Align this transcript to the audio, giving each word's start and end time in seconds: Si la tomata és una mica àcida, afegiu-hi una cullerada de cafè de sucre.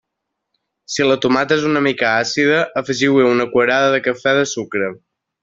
Si 0.93 1.05
la 1.09 1.17
tomata 1.25 1.57
és 1.61 1.67
una 1.71 1.83
mica 1.87 2.07
àcida, 2.23 2.57
afegiu-hi 2.83 3.29
una 3.35 3.47
cullerada 3.53 3.93
de 3.97 4.01
cafè 4.09 4.35
de 4.41 4.49
sucre. 4.57 4.91